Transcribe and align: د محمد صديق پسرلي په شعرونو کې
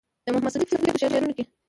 د 0.25 0.27
محمد 0.33 0.51
صديق 0.53 0.67
پسرلي 0.69 0.91
په 0.93 0.99
شعرونو 1.01 1.31
کې 1.35 1.43